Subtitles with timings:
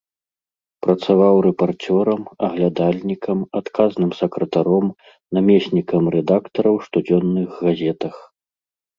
[0.83, 4.87] Працаваў рэпарцёрам, аглядальнікам, адказным сакратаром,
[5.39, 8.15] намеснікам рэдактара ў штодзённых газетах.